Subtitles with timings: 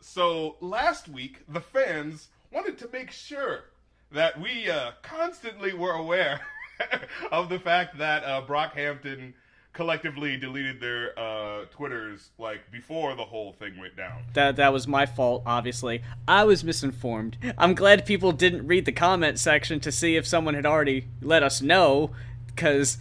[0.00, 3.64] so last week, the fans wanted to make sure
[4.12, 6.40] that we uh, constantly were aware
[7.32, 9.34] of the fact that uh, Brockhampton
[9.72, 14.24] collectively deleted their uh, Twitters like before the whole thing went down.
[14.34, 16.02] That that was my fault, obviously.
[16.26, 17.36] I was misinformed.
[17.56, 21.42] I'm glad people didn't read the comment section to see if someone had already let
[21.42, 22.10] us know,
[22.46, 22.98] because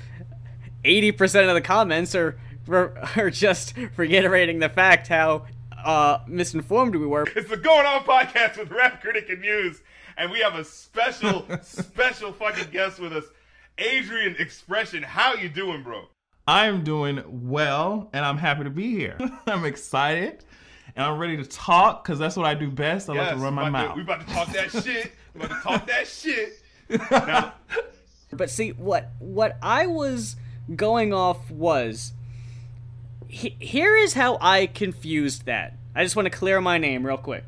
[0.86, 2.38] 80% of the comments are
[3.18, 5.46] are just reiterating the fact how
[5.86, 7.28] uh, misinformed we were.
[7.36, 9.82] It's the Going Off podcast with Rap Critic and Mues,
[10.18, 13.26] and we have a special, special fucking guest with us,
[13.78, 15.04] Adrian Xpression.
[15.04, 16.08] How you doing, bro?
[16.48, 19.18] I'm doing well, and I'm happy to be here.
[19.48, 20.44] I'm excited,
[20.96, 23.10] and I'm ready to talk because that's what I do best.
[23.10, 23.92] I yes, like to run my mouth.
[23.92, 25.12] To, we about to talk that shit.
[25.34, 26.62] We about to talk that shit.
[27.12, 27.54] Now.
[28.32, 30.36] But see, what what I was
[30.76, 32.14] going off was
[33.30, 35.78] he, here is how I confused that.
[35.96, 37.46] I just want to clear my name real quick.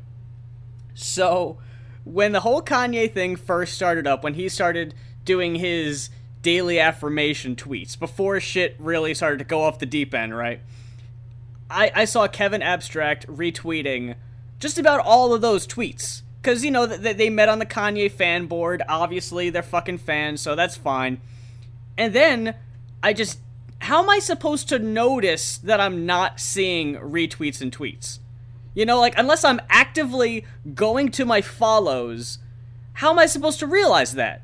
[0.94, 1.58] So,
[2.04, 4.94] when the whole Kanye thing first started up, when he started
[5.24, 6.08] doing his
[6.40, 10.60] daily affirmation tweets, before shit really started to go off the deep end, right?
[11.68, 14.14] I, I saw Kevin Abstract retweeting
[14.60, 16.22] just about all of those tweets.
[16.40, 18.82] Because, you know, they, they met on the Kanye fan board.
[18.88, 21.20] Obviously, they're fucking fans, so that's fine.
[21.96, 22.54] And then
[23.02, 23.38] I just
[23.82, 28.20] how am I supposed to notice that I'm not seeing retweets and tweets?
[28.74, 32.38] You know, like, unless I'm actively going to my follows,
[32.94, 34.42] how am I supposed to realize that?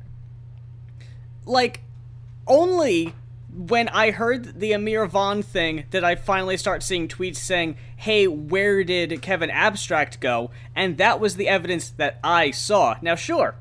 [1.45, 1.81] Like,
[2.47, 3.13] only
[3.55, 8.27] when I heard the Ameer Vann thing did I finally start seeing tweets saying, hey,
[8.27, 10.51] where did Kevin Abstract go?
[10.75, 12.97] And that was the evidence that I saw.
[13.01, 13.55] Now, sure,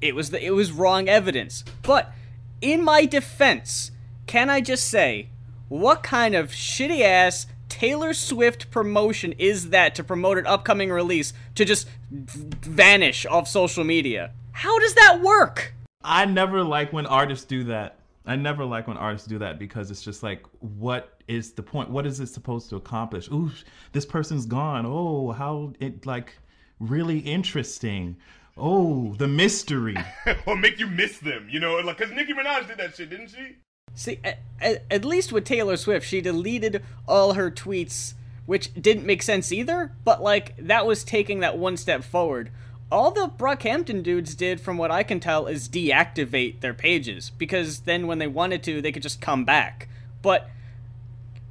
[0.00, 2.12] it was the, it was wrong evidence, but
[2.60, 3.90] in my defense,
[4.26, 5.28] can I just say,
[5.68, 11.32] what kind of shitty ass Taylor Swift promotion is that to promote an upcoming release
[11.54, 14.32] to just vanish off social media?
[14.52, 15.74] How does that work?
[16.04, 17.96] I never like when artists do that.
[18.26, 21.90] I never like when artists do that because it's just like, what is the point?
[21.90, 23.28] What is it supposed to accomplish?
[23.30, 23.50] Ooh,
[23.92, 24.84] this person's gone.
[24.86, 26.36] Oh, how it like
[26.78, 28.16] really interesting.
[28.56, 29.96] Oh, the mystery.
[30.46, 31.76] or make you miss them, you know?
[31.76, 33.56] Like, cause Nicki Minaj did that shit, didn't she?
[33.94, 38.14] See, at, at least with Taylor Swift, she deleted all her tweets,
[38.46, 42.50] which didn't make sense either, but like, that was taking that one step forward.
[42.90, 47.80] All the Brockhampton dudes did, from what I can tell, is deactivate their pages, because
[47.80, 49.88] then when they wanted to, they could just come back.
[50.20, 50.50] But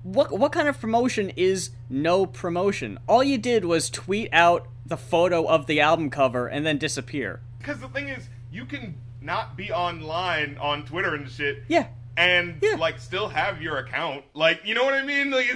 [0.03, 2.99] what what kind of promotion is no promotion?
[3.07, 7.39] All you did was tweet out the photo of the album cover and then disappear.
[7.57, 11.63] Because the thing is, you can not be online on Twitter and shit.
[11.67, 11.87] Yeah
[12.17, 12.75] and yeah.
[12.75, 14.23] like still have your account.
[14.33, 15.31] Like, you know what I mean?
[15.31, 15.49] Like,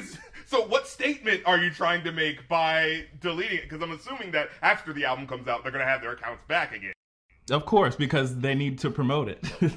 [0.45, 3.69] so what statement are you trying to make by deleting it?
[3.69, 6.75] Because I'm assuming that after the album comes out, they're gonna have their accounts back
[6.75, 6.93] again.
[7.51, 9.43] Of course, because they need to promote it.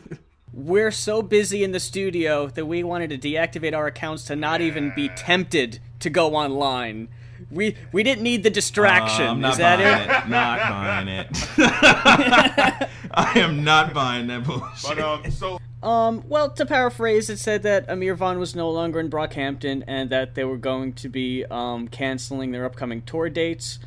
[0.52, 4.60] We're so busy in the studio that we wanted to deactivate our accounts to not
[4.60, 7.08] even be tempted to go online.
[7.50, 9.26] We we didn't need the distraction.
[9.26, 10.24] Uh, I'm not Is that buying it?
[10.24, 10.28] it?
[10.28, 12.88] Not buying it.
[13.12, 14.96] I am not buying that bullshit.
[14.96, 18.98] But um, so um, well, to paraphrase, it said that Ameer Vann was no longer
[18.98, 23.78] in Brockhampton and that they were going to be um, canceling their upcoming tour dates.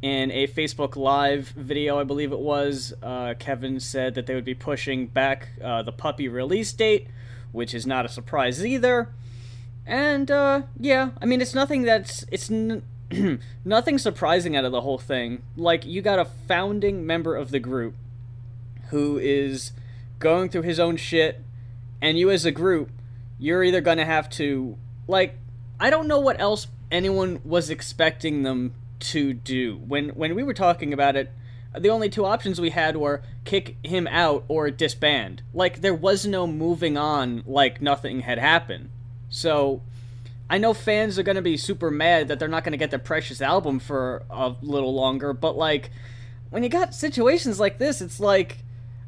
[0.00, 4.44] In a Facebook Live video, I believe it was, uh, Kevin said that they would
[4.44, 7.08] be pushing back uh, the puppy release date,
[7.52, 9.08] which is not a surprise either.
[9.86, 12.82] And uh, yeah, I mean, it's nothing that's it's n-
[13.64, 15.42] nothing surprising out of the whole thing.
[15.56, 17.94] Like you got a founding member of the group
[18.90, 19.72] who is
[20.24, 21.40] going through his own shit,
[22.02, 22.90] and you as a group,
[23.38, 24.76] you're either going to have to,
[25.06, 25.38] like,
[25.78, 29.76] I don't know what else anyone was expecting them to do.
[29.76, 31.30] When when we were talking about it,
[31.78, 35.42] the only two options we had were kick him out or disband.
[35.52, 38.90] Like there was no moving on like nothing had happened.
[39.28, 39.82] So
[40.48, 42.90] I know fans are going to be super mad that they're not going to get
[42.90, 45.90] their precious album for a little longer, but like
[46.50, 48.58] when you got situations like this, it's like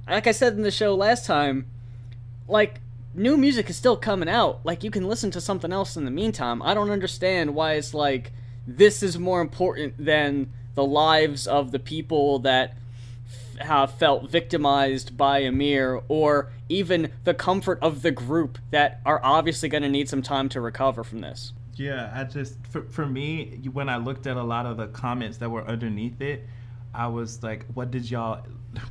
[0.08, 1.66] like I said in the show last time,
[2.48, 2.80] like
[3.14, 4.60] new music is still coming out.
[4.64, 6.62] Like you can listen to something else in the meantime.
[6.62, 8.32] I don't understand why it's like
[8.66, 12.76] this is more important than the lives of the people that
[13.58, 19.68] have felt victimized by Ameer or even the comfort of the group that are obviously
[19.68, 21.52] going to need some time to recover from this.
[21.74, 25.38] Yeah, I just for, for me when I looked at a lot of the comments
[25.38, 26.46] that were underneath it,
[26.94, 28.42] I was like, what did y'all,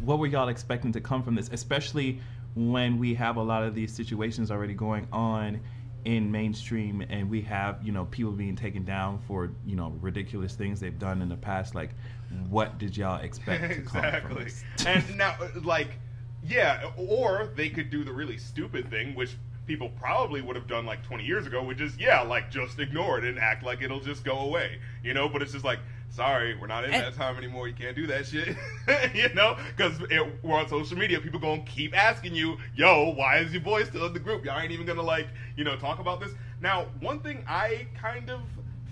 [0.01, 1.49] what were y'all expecting to come from this?
[1.51, 2.19] Especially
[2.55, 5.59] when we have a lot of these situations already going on
[6.05, 10.53] in mainstream and we have you know people being taken down for you know ridiculous
[10.53, 11.95] things they've done in the past like
[12.49, 14.43] what did y'all expect to come from exactly.
[14.43, 14.63] this?
[14.85, 15.99] and now, like,
[16.43, 19.35] yeah, or they could do the really stupid thing, which
[19.65, 23.17] people probably would have done like 20 years ago, which is, yeah, like just ignore
[23.17, 25.27] it and act like it'll just go away, you know?
[25.27, 25.79] But it's just like,
[26.15, 27.67] sorry, we're not in And- that time anymore.
[27.67, 28.56] You can't do that shit,
[29.13, 29.57] you know?
[29.75, 30.00] Because
[30.41, 31.19] we're on social media.
[31.19, 34.45] People gonna keep asking you, yo, why is your boy still in the group?
[34.45, 35.27] Y'all ain't even gonna like,
[35.57, 36.31] you know, talk about this.
[36.62, 38.41] Now, one thing I kind of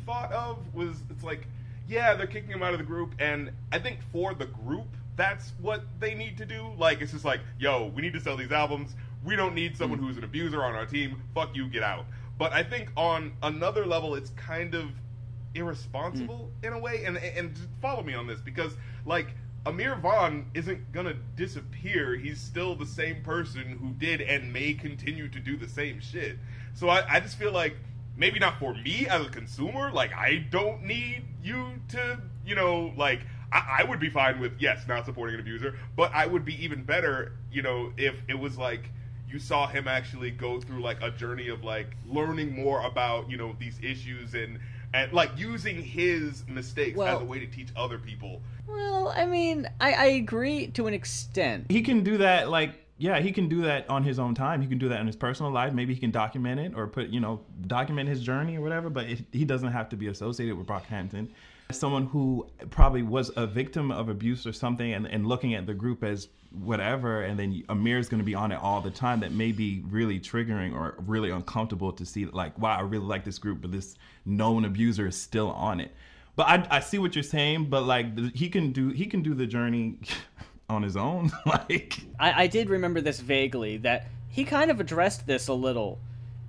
[0.06, 1.48] thought of was, it's like,
[1.88, 5.54] yeah, they're kicking him out of the group, and I think for the group, that's
[5.62, 6.72] what they need to do.
[6.78, 8.96] Like, it's just like, yo, we need to sell these albums.
[9.24, 10.08] We don't need someone mm.
[10.08, 11.22] who's an abuser on our team.
[11.34, 12.06] Fuck you, get out.
[12.38, 14.90] But I think on another level, it's kind of
[15.56, 16.68] irresponsible mm.
[16.68, 17.04] in a way.
[17.06, 18.74] And and follow me on this because
[19.06, 19.28] like
[19.66, 22.16] Ameer Vann isn't gonna disappear.
[22.16, 26.38] He's still the same person who did and may continue to do the same shit.
[26.74, 27.76] So I, I just feel like
[28.16, 29.92] maybe not for me as a consumer.
[29.92, 33.22] Like I don't need you to you know like.
[33.52, 36.62] I I would be fine with yes, not supporting an abuser, but I would be
[36.64, 38.90] even better, you know, if it was like
[39.34, 43.36] you saw him actually go through like a journey of like learning more about you
[43.36, 44.60] know these issues and
[44.94, 48.42] and like using his mistakes Well- as a way to teach other people.
[48.68, 51.66] Well, I mean, I, I agree to an extent.
[51.70, 54.68] he can do that like yeah he can do that on his own time he
[54.68, 57.20] can do that in his personal life maybe he can document it or put you
[57.20, 60.68] know document his journey or whatever but it, he doesn't have to be associated with
[60.68, 61.28] brockhampton
[61.72, 65.66] as someone who probably was a victim of abuse or something and, and looking at
[65.66, 68.92] the group as whatever and then Ameer is going to be on it all the
[68.92, 73.06] time that may be really triggering or really uncomfortable to see like wow i really
[73.06, 73.96] like this group but this
[74.26, 75.92] known abuser is still on it
[76.36, 79.34] but I, I see what you're saying but like he can do he can do
[79.34, 79.98] the journey
[80.70, 85.26] on his own like I, I did remember this vaguely that he kind of addressed
[85.26, 86.00] this a little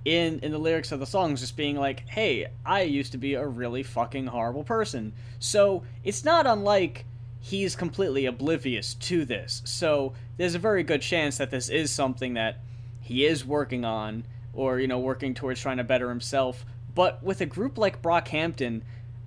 [0.05, 3.33] in in the lyrics of the songs, just being like, "Hey, I used to be
[3.33, 7.05] a really fucking horrible person." So it's not unlike
[7.45, 9.61] he's completely oblivious to this.
[9.65, 12.57] So there's a very good chance that this is something that
[13.01, 16.65] he is working on, or you know, working towards trying to better himself.
[16.95, 18.81] But with a group like Brockhampton,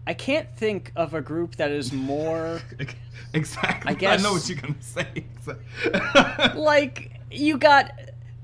[0.05, 2.61] I can't think of a group that is more
[3.35, 3.93] exactly.
[3.93, 5.25] I guess- I know what you're gonna say.
[6.57, 7.93] like you got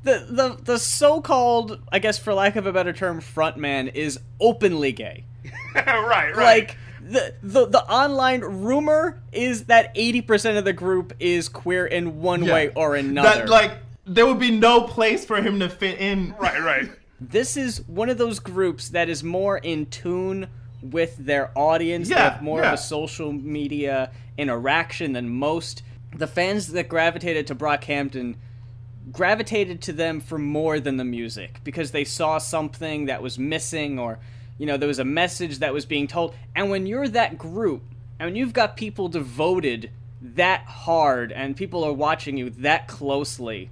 [0.04, 4.92] the the the so-called I guess for lack of a better term frontman is openly
[4.92, 5.24] gay.
[5.74, 6.36] right, right.
[6.36, 6.76] Like
[7.10, 12.46] the, the the online rumor is that 80% of the group is queer in one
[12.46, 13.40] way or another.
[13.40, 13.72] That like
[14.06, 16.34] there would be no place for him to fit in.
[16.38, 16.90] right, right.
[17.20, 20.48] this is one of those groups that is more in tune
[20.82, 22.08] with their audience.
[22.08, 22.68] they Yeah, have more yeah.
[22.68, 25.82] of a social media interaction than most.
[26.16, 28.36] The fans that gravitated to Brockhampton
[29.12, 33.98] gravitated to them for more than the music because they saw something that was missing
[33.98, 34.18] or
[34.58, 37.82] you know there was a message that was being told and when you're that group
[38.18, 39.90] and when you've got people devoted
[40.22, 43.70] that hard and people are watching you that closely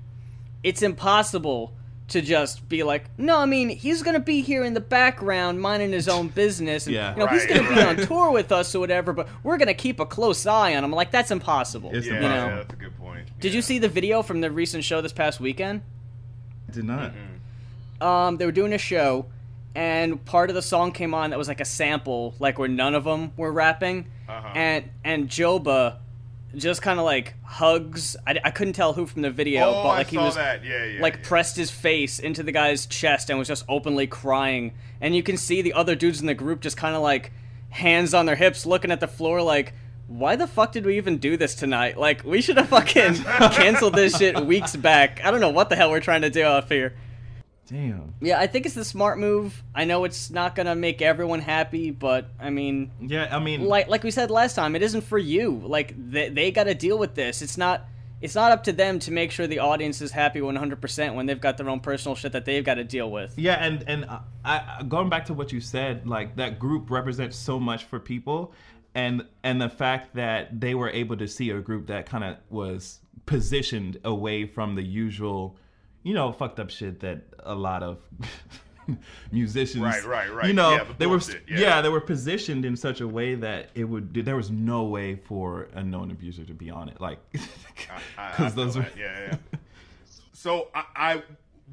[0.63, 1.73] it's impossible
[2.09, 5.93] to just be like, no, I mean, he's gonna be here in the background, minding
[5.93, 7.13] his own business, and Yeah.
[7.15, 9.15] you know, he's gonna be on tour with us or whatever.
[9.15, 10.91] But we're gonna keep a close eye on him.
[10.93, 11.91] Like that's impossible.
[11.95, 12.29] It's Yeah, you know.
[12.49, 13.29] yeah, that's a good point.
[13.41, 13.57] Did Yeah.
[13.57, 15.81] you see the video from the recent show this past weekend?
[16.69, 17.13] I did not.
[18.01, 19.25] Um, they were doing a show,
[19.75, 22.95] and part of the song came on that was like a sample, like where none
[22.95, 24.49] of them were rapping, Uh-huh.
[24.55, 25.97] and and Joba
[26.55, 28.17] just kind of like hugs.
[28.27, 30.37] I, I couldn't tell who from the video, Oh, but like I he was.
[30.37, 31.01] Yeah, yeah.
[31.01, 31.21] like yeah.
[31.29, 34.75] pressed his face into the guy's chest and was just openly crying.
[35.01, 37.33] And you can see the other dudes in the group just kind of like
[37.71, 39.73] hands on their hips, looking at the floor like.
[40.09, 41.97] Why the fuck did we even do this tonight?
[41.97, 43.15] Like, we should have fucking
[43.53, 45.25] canceled this shit weeks back.
[45.25, 46.93] I don't know what the hell we're trying to do up here.
[47.69, 48.15] Damn.
[48.21, 49.63] Yeah, I think it's the smart move.
[49.75, 53.89] I know it's not gonna make everyone happy, but I mean, Yeah, I mean, like
[53.89, 55.63] like we said last time, it isn't for you.
[55.65, 57.41] Like they, they got to deal with this.
[57.41, 57.87] It's not
[58.21, 61.41] it's not up to them to make sure the audience is happy 100% when they've
[61.41, 63.37] got their own personal shit that they've got to deal with.
[63.37, 67.37] yeah, and and I, I going back to what you said, like that group represents
[67.37, 68.53] so much for people,
[68.95, 72.37] and and the fact that they were able to see a group that kind of
[72.51, 75.57] was positioned away from the usual,
[76.03, 77.99] you know, fucked up shit that a lot of
[79.33, 80.47] musicians, Right, right, right.
[80.47, 81.59] You know, Yeah, the they were yeah.
[81.59, 85.17] yeah, they were positioned in such a way that it would there was no way
[85.17, 89.59] for a known abuser to be on it, like because those were yeah, yeah.
[90.33, 91.23] So I, I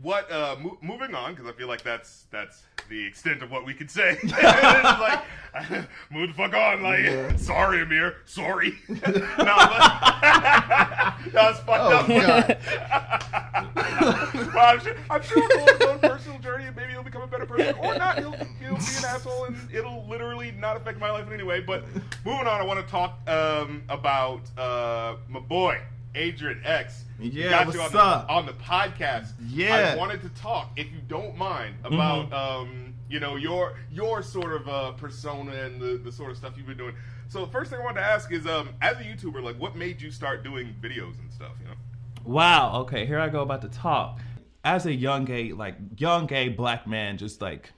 [0.01, 3.65] what uh mo- moving on because I feel like that's that's the extent of what
[3.65, 4.17] we could say.
[4.23, 5.23] It's like
[6.11, 8.77] move the fuck on, like sorry Ameer, sorry.
[8.87, 12.07] no, but, that was fucked Oh, up.
[12.07, 12.57] God.
[14.53, 17.21] Well, I'm sure, I'm sure he'll go his own personal journey and maybe he'll become
[17.21, 18.17] a better person, or not.
[18.19, 21.59] He'll, he'll be an asshole, and it'll literally not affect my life in any way.
[21.61, 21.85] But
[22.25, 25.79] moving on, I want to talk um, about uh, my boy
[26.15, 27.03] Adrian X.
[27.19, 28.29] Yeah, got what's you on the, up?
[28.29, 29.33] on the podcast.
[29.47, 29.93] Yeah.
[29.93, 34.53] I wanted to talk, if you don't mind, about um, you know your your sort
[34.53, 36.95] of uh, persona and the, the sort of stuff you've been doing.
[37.27, 39.75] So the first thing I wanted to ask is, um, as a YouTuber, like, what
[39.75, 41.51] made you start doing videos and stuff?
[41.61, 41.75] You know.
[42.23, 42.81] Wow.
[42.81, 44.19] Okay, here I go about to talk.
[44.63, 47.71] As a young gay, like young gay black man, just like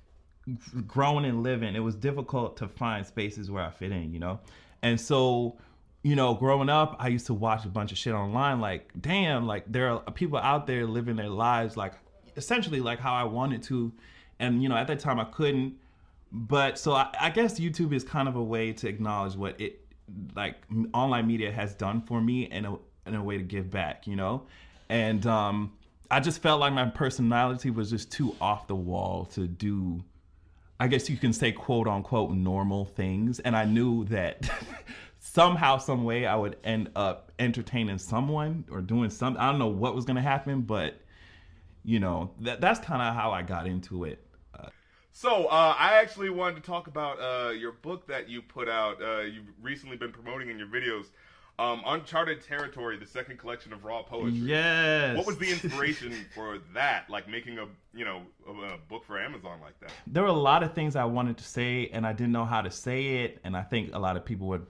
[0.87, 4.39] growing and living, it was difficult to find spaces where I fit in, you know?
[4.81, 5.57] And so,
[6.03, 9.45] you know, growing up, I used to watch a bunch of shit online like, damn,
[9.45, 11.93] like there are people out there living their lives like
[12.35, 13.91] essentially like how I wanted to.
[14.39, 15.75] And, you know, at that time I couldn't.
[16.31, 19.85] But so I, I guess YouTube is kind of a way to acknowledge what it
[20.35, 20.55] like
[20.93, 24.15] online media has done for me and a, and a way to give back, you
[24.15, 24.47] know?
[24.89, 25.73] And um
[26.09, 30.03] I just felt like my personality was just too off the wall to do
[30.79, 33.39] I guess you can say quote unquote normal things.
[33.39, 34.49] And I knew that
[35.33, 39.41] somehow, some way I would end up entertaining someone or doing something.
[39.41, 40.99] I don't know what was gonna happen, but
[41.83, 44.25] you know, that that's kind of how I got into it.
[45.13, 49.01] So uh, I actually wanted to talk about uh, your book that you put out.
[49.01, 51.07] Uh, you've recently been promoting in your videos,
[51.59, 55.17] um, "Uncharted Territory: The Second Collection of Raw Poetry." Yes.
[55.17, 57.09] What was the inspiration for that?
[57.09, 59.91] Like making a you know a, a book for Amazon like that?
[60.07, 62.61] there were a lot of things I wanted to say, and I didn't know how
[62.61, 64.65] to say it, and I think a lot of people would.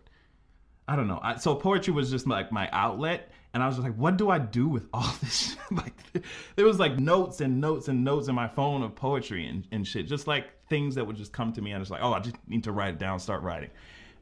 [0.87, 1.19] I don't know.
[1.21, 4.29] I, so poetry was just like my outlet, and I was just like, "What do
[4.29, 5.93] I do with all this?" like,
[6.55, 9.87] there was like notes and notes and notes in my phone of poetry and, and
[9.87, 12.19] shit, just like things that would just come to me, and it's like, "Oh, I
[12.19, 13.69] just need to write it down, start writing."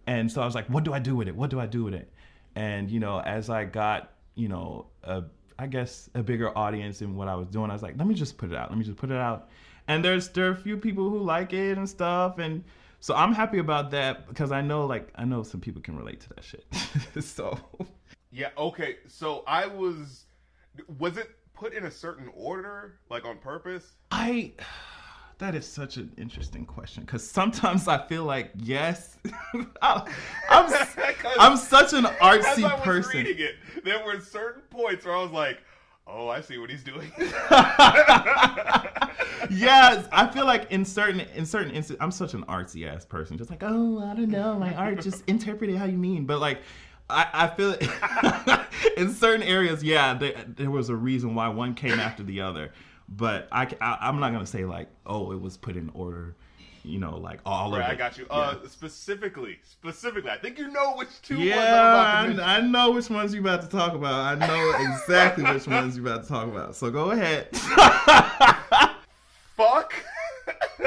[0.08, 1.36] And so I was like, "What do I do with it?
[1.36, 2.12] What do I do with it?"
[2.56, 5.24] And you know, as I got, you know, a
[5.58, 8.16] I guess a bigger audience in what I was doing, I was like, "Let me
[8.16, 8.70] just put it out.
[8.70, 9.50] Let me just put it out."
[9.90, 12.64] and there's there are a few people who like it and stuff and
[13.00, 16.20] so i'm happy about that because i know like i know some people can relate
[16.20, 16.66] to that shit
[17.24, 17.58] so
[18.32, 18.50] Yeah.
[18.58, 18.98] Okay.
[19.08, 20.26] So I was.
[21.00, 23.94] Was it put in a certain order, like on purpose?
[24.12, 24.52] i
[25.40, 29.18] that is such an interesting question because sometimes i feel like yes
[29.82, 30.06] I,
[30.50, 35.24] i'm 'Cause i'm such an artsy person reading it, there were certain points where I
[35.24, 35.60] was like,
[36.12, 37.12] "Oh, I see what he's doing."
[39.50, 43.38] yes, I feel like in certain in certain instances, I'm such an artsy ass person.
[43.38, 46.26] Just like, oh, I don't know, my art just interpret it how you mean.
[46.26, 46.60] But like,
[47.10, 47.76] I, I feel
[48.98, 52.72] in certain areas, yeah, there, there was a reason why one came after the other.
[53.12, 56.36] But I, I am not gonna say like, oh, it was put in order.
[56.84, 57.92] You know, like all Right, of it.
[57.92, 58.26] I got you.
[58.30, 58.38] Yeah.
[58.38, 62.58] Uh, specifically, specifically, I think you know which two Yeah, about to I.
[62.58, 64.14] I know which ones you're about to talk about.
[64.14, 66.76] I know exactly which ones you're about to talk about.
[66.78, 67.50] So go ahead.
[69.58, 69.94] Fuck.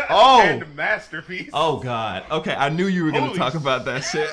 [0.08, 0.40] Oh.
[0.44, 1.50] and masterpiece.
[1.52, 2.24] Oh God.
[2.30, 4.30] Okay, I knew you were gonna Holy talk about that shit.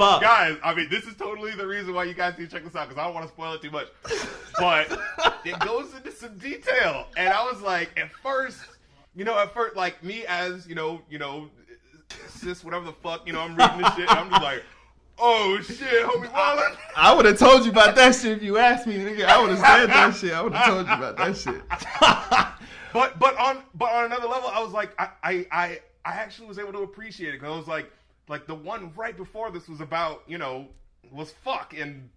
[0.00, 0.22] Fuck.
[0.22, 2.74] Guys, I mean, this is totally the reason why you guys need to check this
[2.74, 3.88] out because I don't want to spoil it too much.
[4.58, 4.90] But
[5.44, 8.60] it goes into some detail, and I was like, at first,
[9.14, 11.50] you know, at first, like me as you know, you know,
[12.28, 14.62] cis, whatever the fuck, you know, I'm reading this shit, and I'm just like,
[15.18, 16.72] oh shit, homie, Wallen.
[16.96, 19.26] I would have told you about that shit if you asked me, nigga.
[19.26, 20.32] I would have said that shit.
[20.32, 21.60] I would have told you about that shit.
[22.92, 26.48] But but on but on another level, I was like, I I I, I actually
[26.48, 27.88] was able to appreciate it because I was like,
[28.30, 30.68] like the one right before this was about you know
[31.12, 32.08] was fuck and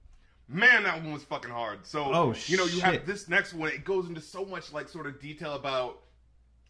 [0.47, 1.85] man that one was fucking hard.
[1.85, 4.87] So Oh, you know you have this next one, it goes into so much like
[4.87, 5.99] sort of detail about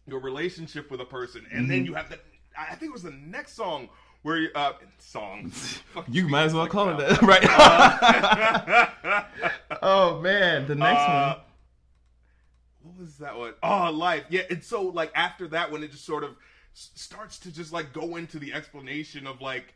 [0.06, 1.86] your relationship with a person, and then Mm-hmm.
[1.86, 2.18] you have the
[2.58, 3.88] I think it was the next song
[4.22, 5.50] where you, uh song
[5.92, 7.20] Fuck, You might as well like call it that.
[7.20, 7.22] that,
[9.12, 9.26] right?
[9.82, 12.94] oh man, the next Uh, one.
[12.94, 13.54] what was that one?
[13.62, 14.24] Oh, life.
[14.30, 16.36] Yeah, and so like after that one, it just sort of
[16.74, 19.74] s- starts to just like go into the explanation of like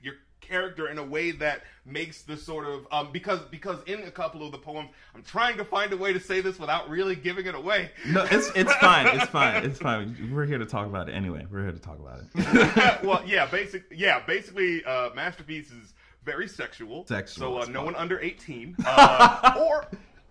[0.00, 4.10] your character in a way that makes the sort of um because because in a
[4.10, 7.14] couple of the poems, I'm trying to find a way to say this without really
[7.14, 7.90] giving it away.
[8.08, 9.06] No, it's it's fine.
[9.16, 9.64] It's fine.
[9.64, 10.30] It's fine.
[10.34, 11.46] We're here to talk about it anyway.
[11.50, 13.02] We're here to talk about it.
[13.04, 17.06] well, yeah, basic, yeah, basically, uh, masterpiece is very sexual.
[17.06, 19.86] Sexual So uh, no one under eighteen, uh, or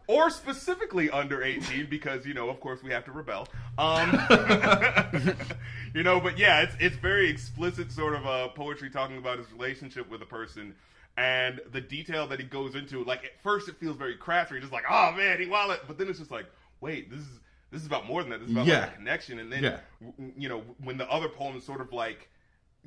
[0.07, 3.47] or specifically under eighteen, because you know, of course, we have to rebel.
[3.77, 4.11] Um,
[5.93, 9.51] you know, but yeah, it's it's very explicit sort of uh, poetry talking about his
[9.51, 10.75] relationship with a person.
[11.17, 14.55] And the detail that he goes into, like at first it feels very crass, where
[14.57, 16.45] you're just like, "Oh man, he wallet," but then it's just like,
[16.79, 17.39] "Wait, this is
[17.69, 18.39] this is about more than that.
[18.39, 18.79] This is about Yeah.
[18.81, 19.79] like a connection." And then Yeah.
[20.01, 22.29] w- you know when the other poems sort of like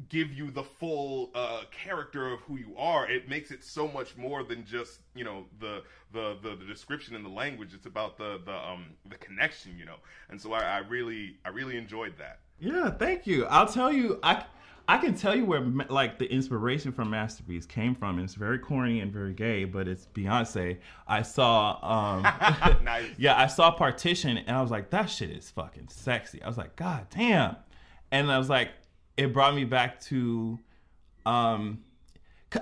[0.08, 3.08] give you the full uh, character of who you are.
[3.08, 5.82] It makes it so much more than just you know the
[6.12, 7.74] the the, the description and the language.
[7.74, 9.96] It's about the the um the connection, you know.
[10.30, 12.40] And so I, I really I really enjoyed that.
[12.58, 13.46] Yeah, thank you.
[13.46, 14.44] I'll tell you, I
[14.86, 18.18] I can tell you where like the inspiration from Masterpiece came from.
[18.18, 20.78] It's very corny and very gay, but it's Beyonce.
[21.08, 22.22] I saw, um,
[22.84, 23.06] Nice.
[23.16, 26.42] yeah, I saw Partition, and I was like, that shit is fucking sexy.
[26.42, 27.56] I was like, god damn,
[28.10, 28.70] and I was like,
[29.16, 30.58] it brought me back to,
[31.26, 31.82] um,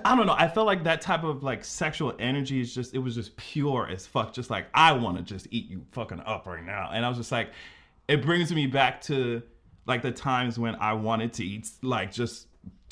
[0.03, 0.35] I don't know.
[0.37, 3.87] I felt like that type of like sexual energy is just it was just pure
[3.91, 4.33] as fuck.
[4.33, 7.17] Just like I want to just eat you fucking up right now, and I was
[7.17, 7.51] just like,
[8.07, 9.43] it brings me back to
[9.85, 12.47] like the times when I wanted to eat like just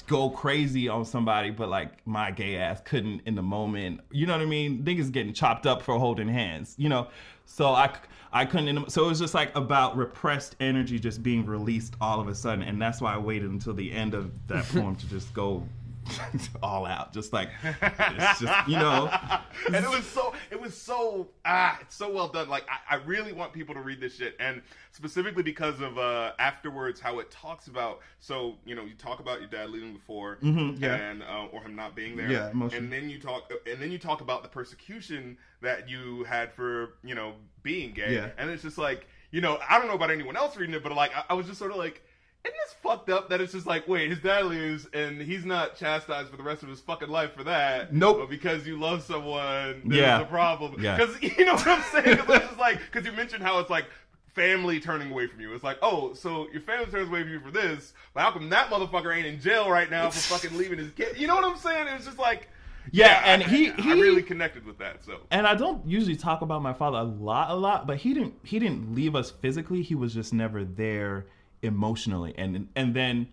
[0.08, 4.02] go crazy on somebody, but like my gay ass couldn't in the moment.
[4.12, 4.84] You know what I mean?
[4.84, 6.76] Niggas getting chopped up for holding hands.
[6.78, 7.08] You know,
[7.52, 7.94] so I
[8.34, 8.92] I couldn't.
[8.92, 12.64] So it was just like about repressed energy just being released all of a sudden,
[12.64, 15.68] and that's why I waited until the end of that poem to just go
[16.64, 17.14] all out.
[17.14, 19.10] Just like it's just you know.
[19.68, 23.00] and it was so it was so ah it's so well done like I, I
[23.00, 27.30] really want people to read this shit and specifically because of uh afterwards how it
[27.32, 30.96] talks about so you know you talk about your dad leaving before Mhm, yeah.
[30.96, 33.98] and uh, or him not being there Yeah, and then you talk and then you
[34.00, 38.30] talk about the persecution that you had for you know being gay Yeah.
[38.38, 40.92] and it's just like you know I don't know about anyone else reading it but
[40.94, 42.04] like I, I was just sort of like
[42.44, 45.76] isn't this fucked up that it's just like, wait, his dad leaves and he's not
[45.76, 47.94] chastised for the rest of his fucking life for that?
[47.94, 48.18] Nope.
[48.20, 50.22] But because you love someone, there's Yeah.
[50.22, 50.76] a problem.
[50.82, 50.98] Yeah.
[50.98, 52.18] Because you know what I'm saying?
[52.18, 53.86] Because it's like, because you mentioned how it's like
[54.34, 55.54] family turning away from you.
[55.54, 58.50] It's like, oh, so your family turns away from you for this, but how come
[58.50, 61.18] that motherfucker ain't in jail right now for fucking leaving his kid?
[61.20, 61.88] You know what I'm saying?
[61.88, 62.48] It was just like,
[62.92, 65.04] Yeah, and I- he- I, he- really connected with that.
[65.04, 68.14] So and I don't usually talk about my father a lot, a lot, but he
[68.14, 69.82] didn't he didn't leave us physically.
[69.84, 71.28] He was just never there
[71.62, 73.28] emotionally, and and then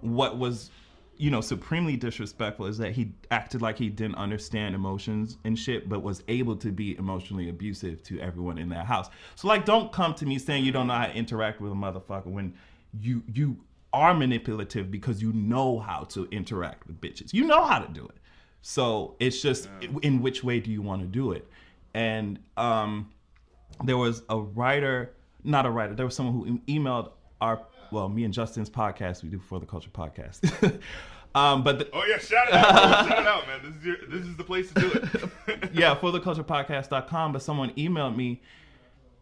[0.00, 0.70] what was
[1.16, 5.88] you know supremely disrespectful is that he acted like he didn't understand emotions and shit,
[5.88, 9.08] but was able to be emotionally abusive to everyone in that house.
[9.36, 11.74] So like, don't come to me saying you don't know how to interact with a
[11.74, 12.54] motherfucker when
[13.00, 13.56] you you
[13.92, 17.32] are manipulative because you know how to interact with bitches.
[17.32, 18.16] You know how to do it.
[18.60, 19.68] So it's just
[20.02, 21.46] in which way do you want to do it?
[21.94, 23.10] And um,
[23.84, 25.12] there was a writer,
[25.44, 25.94] not a writer.
[25.94, 27.10] There was someone who emailed
[27.40, 29.22] our, well, me and Justin's podcast.
[29.22, 30.80] We do for the culture podcast.
[31.34, 33.60] um, but the, Oh yeah, shout it out, shout it out, man.
[33.64, 35.70] This is your, this is the place to do it.
[35.74, 37.32] yeah, for the culturepodcast.com.
[37.32, 38.40] But someone emailed me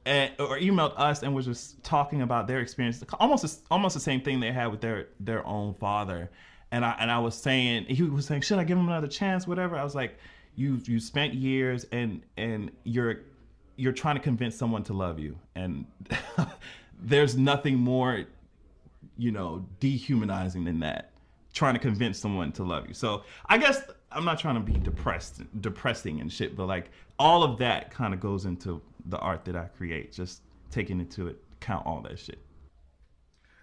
[0.04, 4.20] and, or emailed us and was just talking about their experience, almost almost the same
[4.20, 6.30] thing they had with their their own father.
[6.70, 9.46] And I and I was saying, he was saying, should I give him another chance?
[9.46, 9.76] Whatever.
[9.76, 10.16] I was like,
[10.56, 13.20] you you spent years and and you're
[13.76, 15.86] you're trying to convince someone to love you, and
[17.02, 18.24] there's nothing more
[19.16, 21.10] you know, dehumanizing than that.
[21.52, 22.94] Trying to convince someone to love you.
[22.94, 27.42] So I guess I'm not trying to be depressed, depressing and shit, but like all
[27.42, 30.12] of that kind of goes into the art that I create.
[30.12, 32.38] Just taking into account all that shit.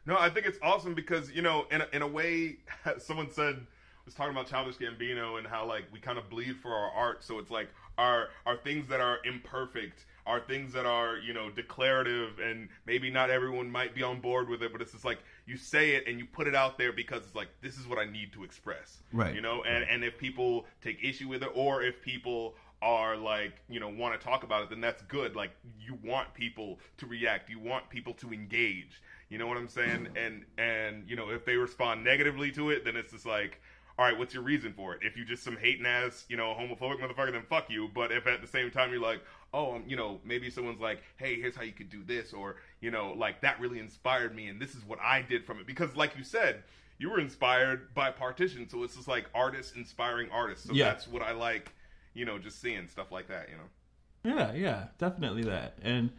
[0.06, 2.58] No, I think it's awesome because you know, in a, in a way,
[2.99, 3.65] someone said
[4.06, 7.23] was talking about Childish Gambino and how like we kind of bleed for our art.
[7.23, 11.50] So it's like our our things that are imperfect, are things that are you know
[11.50, 15.20] declarative, and maybe not everyone might be on board with it, but it's just like
[15.46, 17.98] you say it and you put it out there because it's like this is what
[17.98, 19.34] I need to express, Right.
[19.36, 23.54] You know, and and if people take issue with it, or if people are like
[23.70, 25.36] you know want to talk about it then that's good.
[25.36, 27.50] Like you want people to react.
[27.50, 29.02] You want people to engage.
[29.30, 30.08] You know what i'm saying?
[30.13, 30.28] Mm.
[30.28, 33.62] And and you know if they respond negatively to it then it's just like
[33.98, 35.02] all right what's your reason for it?
[35.04, 37.89] If you just some hating ass you know homophobic motherfucker then fuck you.
[37.94, 39.22] But if at the same time you're like
[39.54, 42.58] oh um, you know maybe someone's like hey here's how you could do this or
[42.82, 45.66] you know like that really inspired me and this is what i did from it
[45.68, 46.64] because like you said
[46.98, 50.86] you were inspired by partition so it's just like artists inspiring artists so Yeah.
[50.86, 51.72] that's what i like
[52.16, 54.36] you know, just seeing stuff like that, you know.
[54.38, 55.78] Yeah, yeah, definitely that.
[55.84, 56.10] And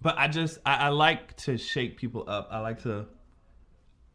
[0.00, 2.48] but I just I, I like to shake people up.
[2.52, 3.06] I like to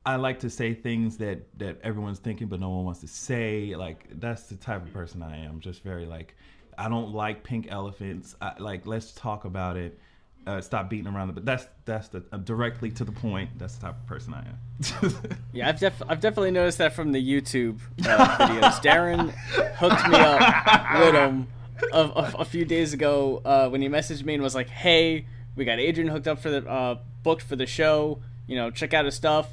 [0.06, 3.76] I like to say things that that everyone's thinking but no one wants to say.
[3.76, 5.60] Like that's the type of person I am.
[5.60, 6.36] Just very like
[6.80, 8.36] I don't like pink elephants.
[8.42, 10.00] I, like let's talk about it.
[10.48, 11.36] Uh, stop beating around it.
[11.36, 13.50] But that's that's the uh, directly to the point.
[13.60, 15.14] That's the type of person I am.
[15.54, 18.82] Yeah, I've def- I've definitely noticed that from the YouTube uh, videos.
[18.82, 19.32] Darren
[19.76, 21.48] hooked me up with him
[21.92, 25.26] a, a, a few days ago uh, when he messaged me and was like, "Hey,
[25.58, 28.22] we got Adrian hooked up for the uh, booked for the show.
[28.48, 29.50] You know, check out his stuff."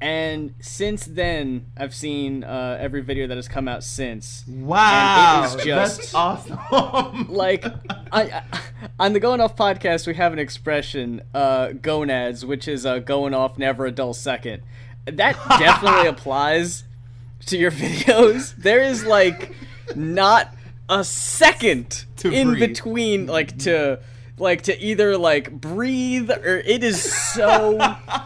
[0.00, 4.44] And since then, I've seen uh, every video that has come out since.
[4.48, 7.26] wow, And it is just- that's awesome.
[7.28, 7.64] like
[8.12, 8.42] I, I,
[9.00, 13.34] on the going off podcast we have an expression uh gonads which is uh going
[13.34, 14.62] off never a dull second
[15.04, 16.84] that definitely applies
[17.46, 18.54] to your videos.
[18.56, 19.52] There is like
[19.96, 20.54] not
[20.88, 22.60] a second To in breathe.
[22.68, 24.00] between like to
[24.38, 27.78] like to either like breathe or it is so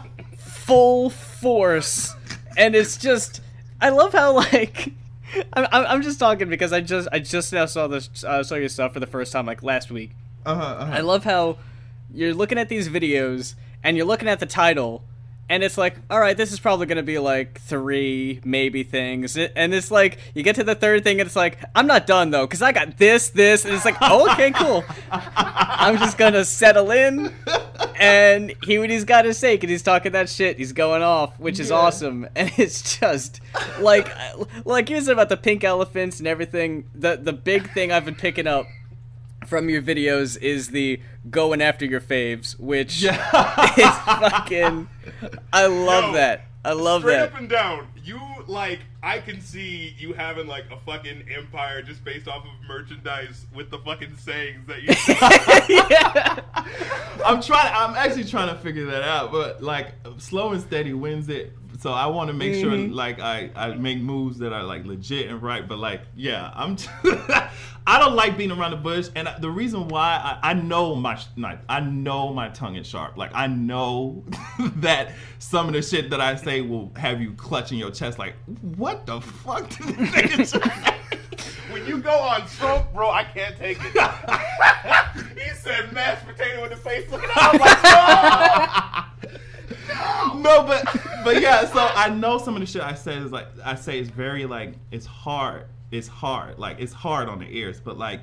[0.37, 1.09] full
[1.43, 2.15] force
[2.57, 3.41] and it's just
[3.79, 4.93] I love how like
[5.53, 8.69] I'm, I'm just talking because I just I just now saw this uh, saw your
[8.69, 10.11] stuff for the first time like last week
[10.45, 10.91] Uh-huh, uh-huh.
[10.91, 11.57] I love how
[12.13, 15.03] you're looking at these videos and you're looking at the title
[15.49, 19.35] and it's like, all right, this is probably going to be like three maybe things.
[19.37, 22.31] And it's like you get to the third thing and it's like, I'm not done
[22.31, 26.33] though cuz I got this this and it's like, oh, "Okay, cool." I'm just going
[26.33, 27.33] to settle in
[28.03, 30.57] and hear what he's got to say cuz he's talking that shit.
[30.57, 31.77] He's going off, which is Yeah.
[31.77, 32.27] awesome.
[32.35, 33.39] And it's just
[33.79, 34.09] like
[34.65, 36.85] like you said about the pink elephants and everything.
[36.95, 38.67] The the big thing I've been picking up
[39.47, 44.87] from your videos is the going after your faves, which is fucking.
[45.51, 46.45] I love Yo, that.
[46.65, 47.33] I love Straight that.
[47.33, 52.05] up and down, you like I can see you having like a fucking empire just
[52.05, 54.93] based off of merchandise with the fucking sayings that you.
[55.75, 56.39] yeah.
[57.25, 57.71] I'm trying.
[57.75, 61.51] I'm actually trying to figure that out, but like slow and steady wins it.
[61.79, 62.93] So I want to make sure Mhm.
[62.93, 65.67] like I, I make moves that are like legit and right.
[65.67, 66.77] But like yeah, I'm.
[67.85, 71.19] I don't like being around the bush, and the reason why I, I know my,
[71.35, 73.17] my I know my tongue is sharp.
[73.17, 74.23] Like I know
[74.77, 78.17] that some of the shit that I say will have you clutching your chest.
[78.17, 80.93] Like what the fuck did this nigga say?
[81.73, 83.91] when you go on stroke, bro, I can't take it.
[85.37, 87.55] he said mashed potato with the face looking out.
[87.55, 87.83] I'm like,
[90.33, 90.35] no!
[90.41, 90.85] no, but
[91.23, 91.65] but yeah.
[91.65, 94.45] So I know some of the shit I say is like I say is very
[94.45, 95.65] like it's hard.
[95.91, 96.59] It's hard.
[96.59, 98.21] Like it's hard on the ears, but like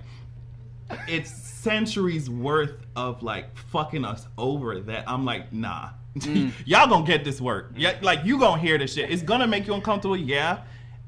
[1.07, 5.91] it's centuries worth of like fucking us over that I'm like nah.
[6.65, 7.73] Y'all gonna get this work.
[7.77, 9.11] Yeah, like you gonna hear this shit.
[9.11, 10.17] It's gonna make you uncomfortable.
[10.17, 10.63] Yeah.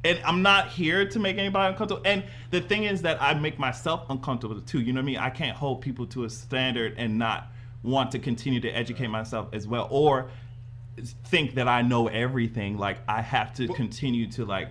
[0.05, 2.03] And I'm not here to make anybody uncomfortable.
[2.05, 4.81] And the thing is that I make myself uncomfortable too.
[4.81, 5.19] You know what I mean?
[5.19, 7.53] I can't hold people to a standard and not
[7.85, 9.87] want to continue to educate myself as well.
[9.91, 10.31] Or
[11.27, 12.79] think that I know everything.
[12.79, 14.71] Like I have to continue to like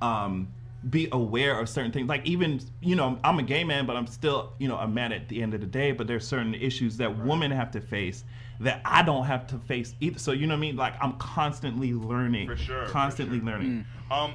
[0.00, 0.48] um
[0.90, 2.08] be aware of certain things.
[2.08, 5.12] Like even you know, I'm a gay man, but I'm still, you know, a man
[5.12, 5.92] at the end of the day.
[5.92, 8.24] But there's certain issues that women have to face
[8.62, 10.18] that I don't have to face either.
[10.18, 10.76] So you know what I mean?
[10.76, 12.48] Like I'm constantly learning.
[12.48, 13.46] For sure, for Constantly sure.
[13.46, 13.84] learning.
[14.10, 14.34] Um,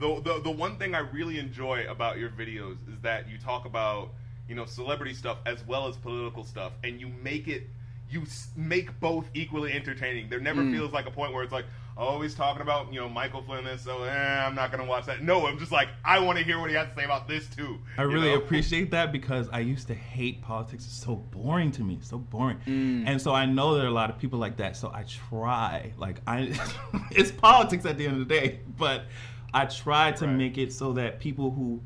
[0.00, 3.64] the, the the one thing I really enjoy about your videos is that you talk
[3.64, 4.10] about
[4.48, 7.68] you know celebrity stuff as well as political stuff, and you make it
[8.10, 8.24] you
[8.56, 10.28] make both equally entertaining.
[10.28, 11.64] There never feels like a point where it's like,
[11.96, 14.10] oh, he's talking about you know Michael Flynn, this, so eh,
[14.46, 15.22] I'm not gonna watch that.
[15.22, 17.46] No, I'm just like, I want to hear what he has to say about this
[17.48, 17.78] too.
[17.98, 18.36] I really know?
[18.38, 20.84] appreciate that because I used to hate politics.
[20.84, 22.58] It's so boring to me, so boring.
[22.66, 24.76] And so I know there are a lot of people like that.
[24.76, 26.52] So I try, like I,
[27.10, 29.04] it's politics at the end of the day, but
[29.52, 30.34] I try to Right.
[30.36, 31.80] make it so that people who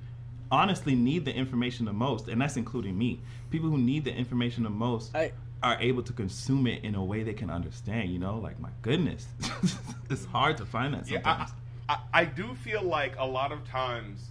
[0.51, 4.63] honestly need the information the most, and that's including me, people who need the information
[4.63, 5.15] the most.
[5.15, 8.39] I- are able to consume it in a way they can understand, you know?
[8.39, 9.27] Like, my goodness.
[10.11, 11.51] it's hard to find that Yeah, sometimes.
[11.89, 14.29] I, I, I do feel like a lot of times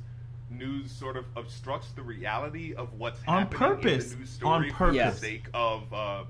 [0.50, 3.46] news sort of obstructs the reality of what's happening.
[3.48, 4.06] On happening purpose.
[4.06, 5.16] in the news On story for purpose.
[5.16, 6.24] the sake of uh,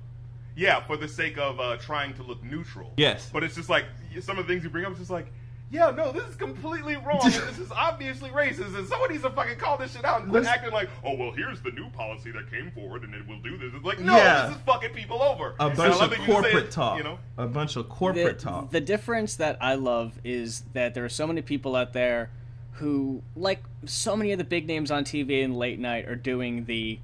[0.55, 2.91] yeah, for the sake of uh, trying to look neutral.
[2.97, 3.29] Yes.
[3.31, 3.86] But it's just like
[4.21, 4.91] some of the things you bring up.
[4.91, 5.27] It's just like.
[5.69, 7.19] Yeah, no, this is completely wrong.
[7.25, 10.43] this is obviously racist, and someone needs to fucking call this shit out and quit
[10.43, 13.39] Let's- acting like, oh well, here's the new policy that came forward, and it will
[13.39, 13.73] do this.
[13.75, 14.47] It's like, no, Yeah.
[14.47, 15.56] this is fucking people over.
[15.60, 16.97] a bunch love of that you say corporate it, talk.
[16.97, 18.71] You know, A bunch of the, corporate talk.
[18.71, 22.30] the difference that I love is that there are so many people out there
[22.73, 26.63] who, like so many of the big names on TV and late night, are doing
[26.65, 26.99] the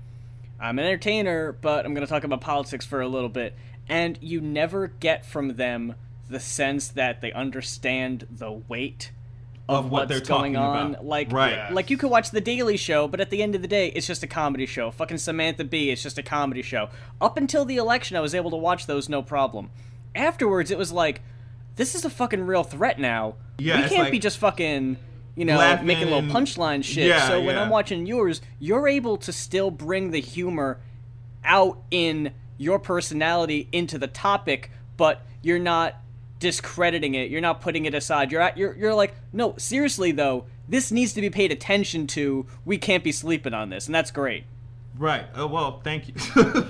[0.60, 3.56] I'm an entertainer, but I'm going to talk about politics for a little bit.
[3.90, 5.96] And you never get from them
[6.30, 9.12] the sense that they understand the weight
[9.70, 10.92] of, Of what what's they're going on.
[10.92, 11.06] about.
[11.06, 11.52] Like, Right.
[11.54, 11.72] Yes.
[11.74, 14.08] like you could watch The Daily Show, but at the end of the day, it's
[14.08, 14.92] just a comedy show.
[14.92, 16.90] Fucking Samantha Bee, it's just a comedy show.
[17.22, 19.70] Up until the election, I was able to watch those no problem.
[20.16, 21.22] Afterwards, it was like,
[21.76, 23.36] this is a fucking real threat now.
[23.58, 24.98] Yeah, we can't like be just fucking,
[25.36, 27.08] you know, laughing making little punchline shit.
[27.08, 27.62] Yeah, so when yeah.
[27.62, 30.80] I'm watching yours, you're able to still bring the humor
[31.44, 35.96] out in your personality into the topic, but you're not
[36.44, 37.32] discrediting it.
[37.32, 38.32] You're not putting it aside.
[38.32, 42.46] You're at, you're you're like, no, seriously though, this needs to be paid attention to.
[42.66, 44.44] We can't be sleeping on this, and that's great.
[44.98, 45.26] Right.
[45.36, 46.14] Oh well, thank you,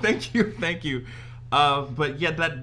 [0.05, 1.05] thank you, thank you.
[1.51, 2.53] Uh, but yeah, that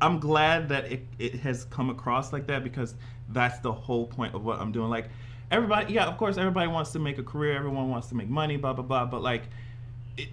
[0.00, 2.94] I'm glad that it, it has come across like that because
[3.30, 4.90] that's the whole point of what I'm doing.
[4.90, 5.08] Like
[5.50, 8.58] everybody, yeah, of course, everybody wants to make a career, everyone wants to make money,
[8.58, 9.06] blah blah blah.
[9.06, 9.44] But like,
[10.18, 10.28] it,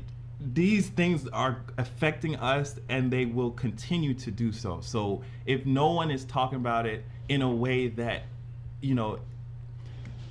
[0.53, 4.79] these things are affecting us and they will continue to do so.
[4.81, 8.23] So if no one is talking about it in a way that,
[8.81, 9.19] you know,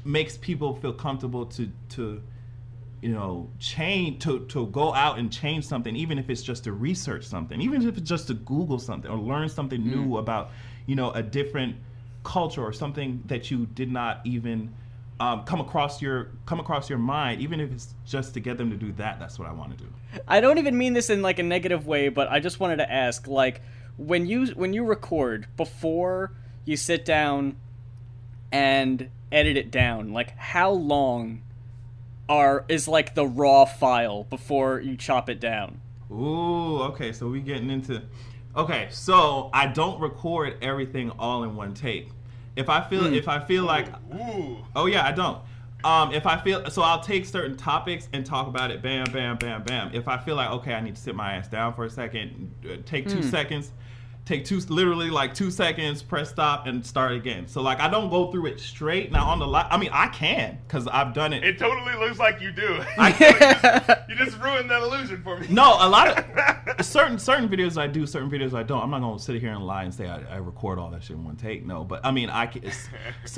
[0.04, 2.22] makes people feel comfortable to to
[3.00, 6.72] you know change to to go out and change something even if it's just to
[6.72, 9.86] research something even if it's just to google something or learn something Mm.
[9.86, 10.50] new about
[10.86, 11.76] you know a different
[12.22, 14.74] culture or something that you did not even
[15.20, 18.70] um, come across your come across your mind even if it's just to get them
[18.70, 19.88] to do that that's what i want to do
[20.28, 22.90] I don't even mean this in like a negative way, but I just wanted to
[22.90, 23.62] ask, like,
[23.96, 26.32] when you when you record before
[26.64, 27.56] you sit down
[28.52, 31.42] and edit it down, like, how long
[32.28, 35.80] are is like the raw file before you chop it down?
[36.10, 38.02] Ooh, okay, so we getting into
[38.56, 42.10] Okay, so I don't record everything all in one take.
[42.56, 44.58] If I feel if I feel like Ooh.
[44.76, 45.38] Oh yeah, I don't.
[45.84, 48.80] Um, if I feel so, I'll take certain topics and talk about it.
[48.80, 49.90] Bam, bam, bam, bam.
[49.92, 52.50] If I feel like okay, I need to sit my ass down for a second,
[52.64, 53.72] uh, take two seconds,
[54.24, 57.46] take two, literally like two seconds, press stop, and start again.
[57.46, 59.12] So like I don't go through it straight.
[59.12, 61.44] Now on the li- I mean I can because I've done it.
[61.44, 62.82] It totally looks like you do.
[62.98, 64.04] yeah.
[64.08, 65.46] you just ruined that illusion for me.
[65.50, 68.82] No, a lot of certain certain videos I do, certain videos I don't.
[68.82, 71.16] I'm not gonna sit here and lie and say I, I record all that shit
[71.16, 71.66] in one take.
[71.66, 72.70] No, but I mean I can,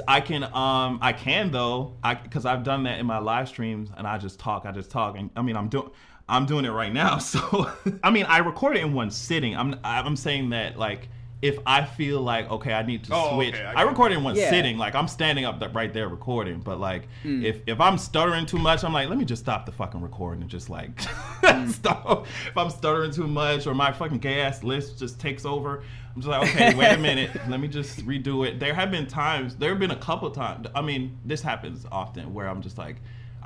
[0.07, 3.91] I can, um, I can though, I because I've done that in my live streams
[3.97, 5.91] and I just talk, I just talk, and I mean I'm doing.
[6.29, 7.71] I'm doing it right now, so
[8.03, 9.57] I mean, I record it in one sitting.
[9.57, 11.09] I'm I'm saying that like
[11.43, 14.17] if I feel like okay, I need to Oh, switch, okay, I I, record it
[14.19, 14.49] in one Yeah.
[14.51, 14.79] sitting.
[14.79, 17.45] Like I'm standing up th- right there recording, but like hmm.
[17.45, 20.41] if if I'm stuttering too much, I'm like, let me just stop the fucking recording
[20.43, 21.69] and just like hmm.
[21.69, 22.27] stop.
[22.49, 25.83] If I'm stuttering too much or my fucking gay ass list just takes over,
[26.15, 28.59] I'm just like, okay, wait a minute, let me just redo it.
[28.59, 30.67] There have been times, there have been a couple times.
[30.75, 32.97] I mean, this happens often where I'm just like,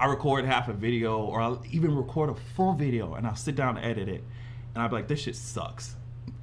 [0.00, 3.54] I record half a video or I'll even record a full video and I'll sit
[3.54, 4.24] down and edit it,
[4.74, 5.94] and I'll be like, this shit sucks.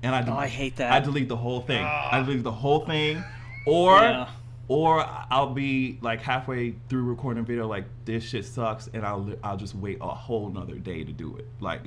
[0.04, 0.92] And I, Oh, I hate that.
[0.92, 1.84] I delete the whole thing.
[1.84, 2.10] Ah.
[2.12, 3.24] I delete the whole thing,
[3.66, 4.30] or Yeah.
[4.68, 9.34] or I'll be like halfway through recording a video, like this shit sucks, and I'll
[9.44, 11.48] I'll just wait a whole nother day to do it.
[11.60, 11.84] Like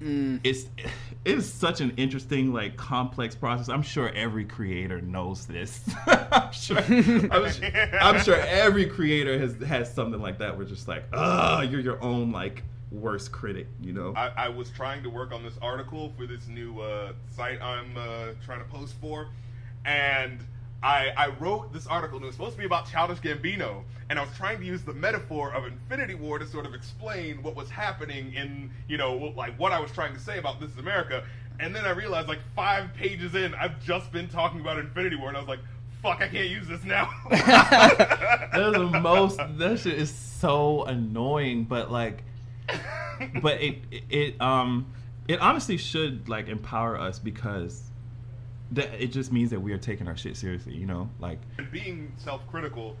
[0.00, 0.40] Mm.
[0.44, 0.66] it's
[1.26, 3.68] it's such an interesting like complex process.
[3.68, 5.82] I'm sure every creator knows this.
[6.06, 7.52] I'm sure I'm,
[8.00, 10.56] I'm sure every creator has has something like that.
[10.56, 14.12] Where just like, ah, you're your own like worst critic, you know?
[14.16, 17.96] I, I was trying to work on this article for this new uh, site I'm
[17.96, 19.28] uh, trying to post for,
[19.84, 20.40] and
[20.82, 24.18] I, I wrote this article, and it was supposed to be about Childish Gambino, and
[24.18, 27.54] I was trying to use the metaphor of Infinity War to sort of explain what
[27.54, 30.78] was happening in, you know, like what I was trying to say about This Is
[30.78, 31.22] America,
[31.60, 35.28] and then I realized, like, five pages in, I've just been talking about Infinity War,
[35.28, 35.60] and I was like,
[36.02, 37.08] fuck, I can't use this now.
[37.30, 39.38] That's the most.
[39.58, 42.24] That shit is so annoying, but like,
[43.40, 44.86] but it it um
[45.28, 47.82] it honestly should like empower us because
[48.72, 50.74] that it just means that we are taking our shit seriously.
[50.74, 52.96] You know, like and being self-critical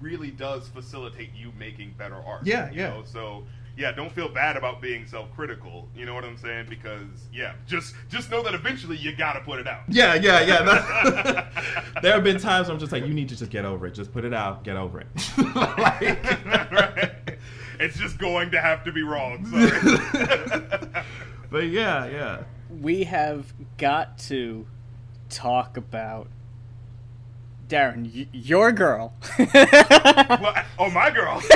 [0.00, 2.46] really does facilitate you making better art.
[2.46, 2.88] Yeah, you yeah.
[2.90, 3.02] Know?
[3.04, 3.44] So
[3.76, 5.88] yeah, don't feel bad about being self-critical.
[5.94, 6.66] You know what I'm saying?
[6.68, 9.82] Because yeah, just just know that eventually you gotta put it out.
[9.88, 10.62] yeah, yeah, yeah.
[10.62, 11.52] that-
[12.02, 13.92] there have been times I'm just like, you need to just get over it.
[13.92, 15.06] Just put it out, get over it.
[15.54, 17.10] like, Right?
[17.80, 19.46] It's just going to have to be wrong.
[19.46, 19.70] Sorry.
[21.50, 22.42] but yeah, yeah.
[22.80, 24.66] we have got to
[25.30, 26.26] talk about
[27.68, 29.12] Darren, y- your girl.
[29.38, 31.40] well, oh my girl.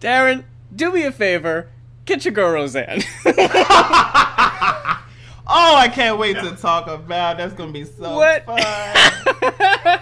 [0.00, 1.68] Darren, do me a favor.
[2.04, 3.02] Get your girl Roseanne.
[5.50, 7.38] Oh, I can't wait to talk about.
[7.38, 8.44] That's gonna be so What?
[8.44, 10.00] fun.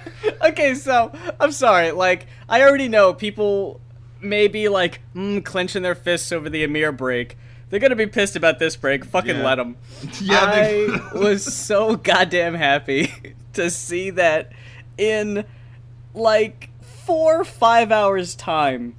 [0.50, 1.92] okay, so I'm sorry.
[1.92, 3.80] Like, I already know people
[4.20, 7.38] may be like mm, clenching their fists over the Ameer break.
[7.68, 9.04] They're gonna be pissed about this break.
[9.04, 9.44] Fucking Yeah.
[9.44, 9.76] let them.
[10.20, 13.12] Yeah, they- I was so goddamn happy
[13.54, 14.52] to see that
[14.96, 15.44] in
[16.14, 18.94] like four five hours time.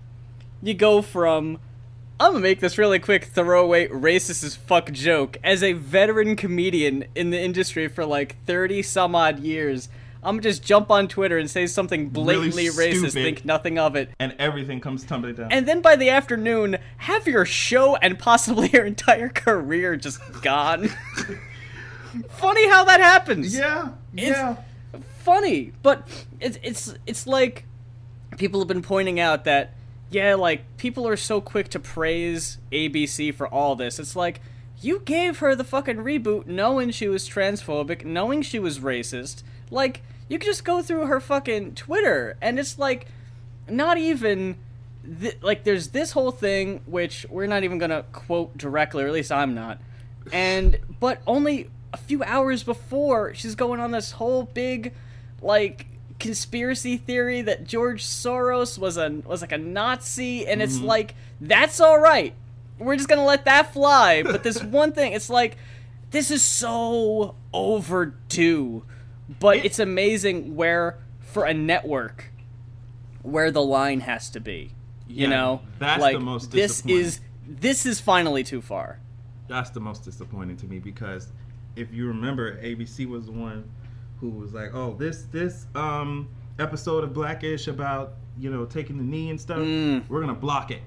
[0.62, 1.60] You go from
[2.20, 5.38] I'm gonna make this really quick throwaway racist as fuck joke.
[5.44, 9.88] As a veteran comedian in the industry for like 30 some odd years,
[10.24, 13.14] I'm gonna just jump on Twitter and say something blatantly racist, stupid.
[13.14, 14.10] think nothing of it.
[14.20, 15.52] and everything comes tumbling down.
[15.52, 20.90] And then by the afternoon, have your show and possibly your entire career just gone.
[22.30, 24.56] Funny how that happens yeah, It's- yeah.
[25.24, 26.08] funny, but
[26.40, 27.66] it's it's it's like
[28.38, 29.74] people have been pointing out that
[30.10, 34.00] yeah, like people are so quick to praise ABC for all this.
[34.00, 34.42] It's like
[34.82, 39.44] you gave her the fucking reboot knowing she was transphobic, knowing she was racist.
[39.72, 43.08] Like you could just go through her fucking Twitter and it's like
[43.70, 44.56] not even
[45.20, 49.14] th- like there's this whole thing which we're not even gonna quote directly, or at
[49.14, 49.80] least I'm not.
[50.32, 54.94] And but only a few hours before, she's going on this whole big,
[55.42, 55.88] like
[56.20, 60.86] conspiracy theory that George Soros was a was like a Nazi, and it's mm-hmm.
[60.86, 62.34] like that's all right.
[62.80, 64.24] We're just gonna let that fly.
[64.24, 65.58] But this one thing, it's like
[66.12, 68.84] this is so overdue.
[69.40, 72.32] But it's amazing where for a network
[73.22, 74.72] where the line has to be.
[75.08, 79.00] You Yeah, know, that's the like most this is this is finally too far.
[79.48, 81.30] that's the most disappointing to me because
[81.78, 83.70] if you remember, ABC was the one
[84.20, 86.28] who was like, "Oh, this this um
[86.60, 90.04] episode of Blackish about you know taking the knee and stuff, Mm.
[90.10, 90.82] we're gonna block it."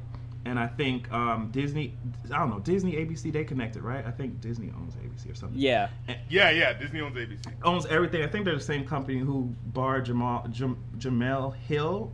[0.47, 1.95] And I think um, Disney,
[2.33, 4.05] I don't know, Disney, ABC, they connected, right?
[4.07, 5.59] I think Disney owns ABC or something.
[5.59, 5.89] Yeah.
[6.31, 6.73] Yeah, yeah.
[6.73, 7.47] Disney owns ABC.
[7.63, 8.23] Owns everything.
[8.23, 12.11] I think they're the same company who barred Jamal Jam, Jemele Hill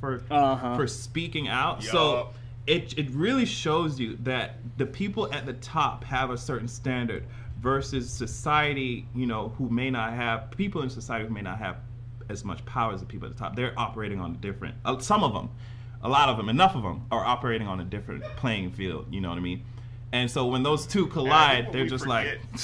[0.00, 0.74] for Uh-huh.
[0.76, 1.82] for speaking out.
[1.84, 2.30] So
[2.66, 7.24] it it really shows you that the people at the top have a certain standard
[7.60, 11.76] versus society, you know, who may not have people in society who may not have
[12.28, 13.56] as much power as the people at the top.
[13.56, 14.74] They're operating on a different.
[14.84, 15.48] Uh, some of them,
[16.02, 19.06] a lot of them, enough of them are operating on a different playing field.
[19.10, 19.64] You know what I mean?
[20.12, 22.60] And so when those two And I think collide, they're just forget- like.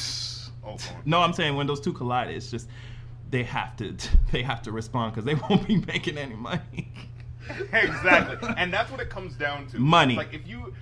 [0.67, 0.77] Oh.
[1.05, 2.69] No, I'm saying when those two collide, it's just
[3.31, 3.95] they have to
[4.33, 6.91] they have to respond because they won't be making any money.
[7.73, 8.49] exactly.
[8.57, 9.79] And that's what it comes down to.
[9.79, 10.17] Money.
[10.17, 10.73] Like if you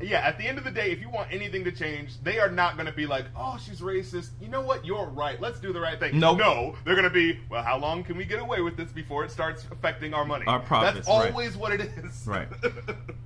[0.00, 2.50] yeah, at the end of the day, if you want anything to change, they are
[2.50, 4.84] not going to be like, "Oh, she's racist." You know what?
[4.84, 5.40] You're right.
[5.40, 6.18] Let's do the right thing.
[6.18, 6.38] Nope.
[6.38, 9.24] No, they're going to be, "Well, how long can we get away with this before
[9.24, 11.30] it starts affecting our money?" Our profits, That's right.
[11.30, 12.26] always what it is.
[12.26, 12.48] Right.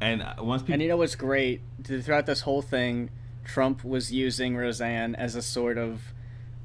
[0.01, 1.63] And uh, once people, And you know what's great?
[1.83, 3.09] Throughout this whole thing,
[3.45, 6.13] Trump was using Roseanne as a sort of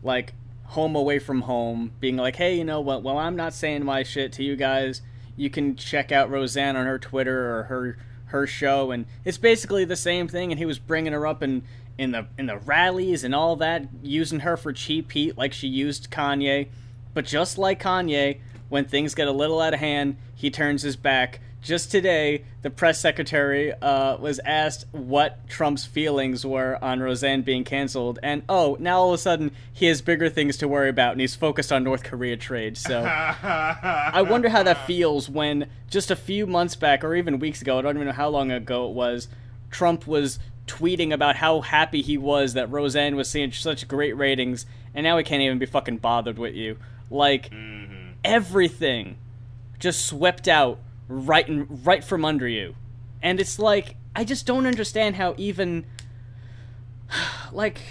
[0.04, 0.34] like
[0.66, 3.02] home away from home, being like, hey, you know what?
[3.02, 5.02] Well, I'm not saying my shit to you guys.
[5.38, 7.98] You can check out Roseanne on her Twitter or her
[8.30, 10.52] her show, and it's basically the same thing.
[10.52, 11.64] And he was bringing her up in
[11.98, 15.68] in the in the rallies and all that, using her for cheap heat like she
[15.68, 16.70] used Kanye.
[17.14, 18.40] But just like Kanye,
[18.70, 21.42] when things get a little out of hand, he turns his back.
[21.62, 27.66] Just today, the press secretary uh, was asked what Trump's feelings were on Roseanne being
[27.66, 31.12] canceled, and oh, now all of a sudden he has bigger things to worry about,
[31.12, 32.78] and he's focused on North Korea trade.
[32.78, 37.62] So I wonder how that feels when just a few months back, or even weeks
[37.62, 39.28] ago, I don't even know how long ago it was,
[39.70, 44.66] Trump was tweeting about how happy he was that Roseanne was seeing such great ratings,
[44.94, 46.78] and now he can't even be fucking bothered with you.
[47.10, 47.52] Like
[48.24, 49.18] everything
[49.78, 52.76] just swept out right and right from under you.
[53.22, 55.86] And it's like I just don't understand how even
[57.52, 57.82] like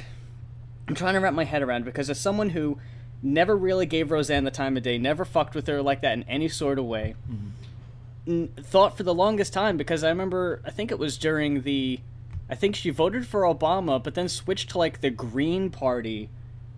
[0.87, 2.78] I'm trying to wrap my head around because as someone who
[3.22, 6.22] never really gave Roseanne the time of day, never fucked with her like that in
[6.22, 8.31] any sort of way, mm-hmm.
[8.31, 12.00] n- thought for the longest time because I remember I think it was during the
[12.48, 16.31] I think she voted for Obama but then switched to like the Green Party.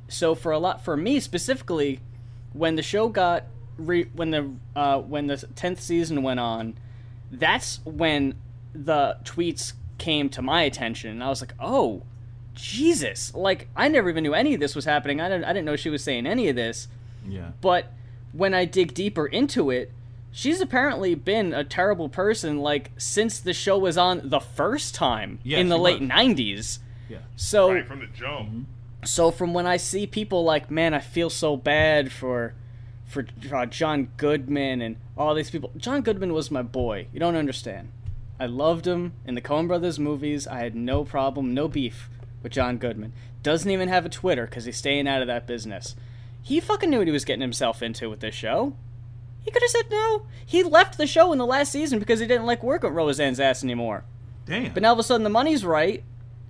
[0.08, 2.00] So for a lot for me specifically
[2.52, 3.44] when the show got
[3.86, 6.76] re- when the uh, when the 10th season went on,
[7.30, 8.34] that's when
[8.72, 12.02] the tweets came to my attention and I was like, "Oh,
[12.54, 13.34] Jesus.
[13.34, 15.20] Like I never even knew any of this was happening.
[15.20, 16.88] I didn't I didn't know she was saying any of this."
[17.28, 17.92] yeah, But
[18.32, 19.92] when I dig deeper into it,
[20.32, 25.38] she's apparently been a terrible person like since the show was on the first time
[25.42, 26.08] Yeah, in the late was.
[26.08, 26.78] 90s.
[27.08, 27.18] yeah.
[27.36, 28.66] So right from the jump.
[29.04, 32.54] so from when I see people like, man, I feel so bad for
[33.10, 35.72] for uh, John Goodman and all these people.
[35.76, 37.08] John Goodman was my boy.
[37.12, 37.90] You don't understand.
[38.38, 40.46] I loved him in the Coen Brothers movies.
[40.46, 42.08] I had no problem, no beef
[42.42, 43.12] with John Goodman.
[43.42, 45.96] Doesn't even have a Twitter because he's staying out of that business.
[46.42, 48.74] He fucking knew what he was getting himself into with this show.
[49.42, 50.26] He could have said no.
[50.44, 53.40] He left the show in the last season because he didn't like work with Roseanne's
[53.40, 54.04] ass anymore.
[54.46, 54.72] Damn.
[54.72, 56.04] But now all of a sudden the money's right,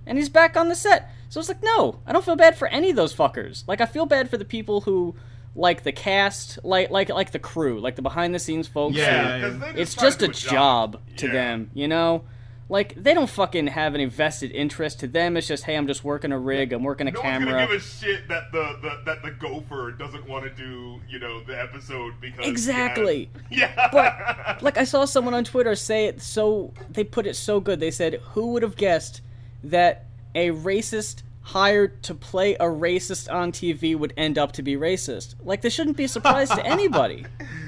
[0.05, 1.09] and he's back on the set.
[1.29, 3.63] So it's like, no, I don't feel bad for any of those fuckers.
[3.67, 5.15] Like I feel bad for the people who
[5.55, 8.95] like the cast, like like like the crew, like the behind the scenes folks.
[8.95, 9.73] Yeah, who- yeah.
[9.73, 11.33] they It's just a job to Yeah.
[11.33, 12.23] them, you know?
[12.69, 15.35] Like they don't fucking have any vested interest to them.
[15.35, 17.47] It's just, hey, I'm just working a rig, I'm working a No camera.
[17.53, 21.01] one's gonna give a shit that the, the that the gopher doesn't want to do
[21.09, 23.29] you know the episode because Exactly.
[23.33, 23.89] has- yeah.
[23.91, 27.81] But like I saw someone on Twitter say it so they put it so good.
[27.81, 29.19] They said, "Who would have guessed
[29.65, 34.75] that a racist hired to play a racist on TV would end up to be
[34.75, 37.25] racist?" Like this shouldn't be a surprise to anybody.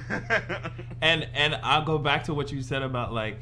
[1.01, 3.39] and and I'll go back to what you said about like,